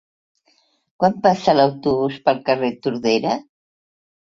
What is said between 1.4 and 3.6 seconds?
l'autobús pel carrer Tordera?